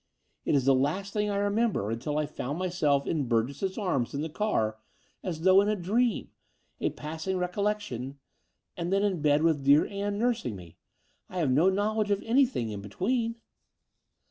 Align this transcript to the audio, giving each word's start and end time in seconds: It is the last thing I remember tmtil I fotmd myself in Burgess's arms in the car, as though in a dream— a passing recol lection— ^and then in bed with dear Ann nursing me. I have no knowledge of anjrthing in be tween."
It 0.45 0.55
is 0.55 0.65
the 0.65 0.73
last 0.73 1.13
thing 1.13 1.29
I 1.29 1.35
remember 1.35 1.95
tmtil 1.95 2.19
I 2.19 2.25
fotmd 2.25 2.57
myself 2.57 3.05
in 3.05 3.27
Burgess's 3.27 3.77
arms 3.77 4.15
in 4.15 4.21
the 4.21 4.29
car, 4.31 4.79
as 5.21 5.41
though 5.41 5.61
in 5.61 5.69
a 5.69 5.75
dream— 5.75 6.31
a 6.81 6.89
passing 6.89 7.37
recol 7.37 7.65
lection— 7.65 8.17
^and 8.79 8.89
then 8.89 9.03
in 9.03 9.21
bed 9.21 9.43
with 9.43 9.63
dear 9.63 9.85
Ann 9.85 10.17
nursing 10.17 10.55
me. 10.55 10.75
I 11.29 11.37
have 11.37 11.51
no 11.51 11.69
knowledge 11.69 12.09
of 12.09 12.21
anjrthing 12.21 12.71
in 12.71 12.81
be 12.81 12.89
tween." 12.89 13.35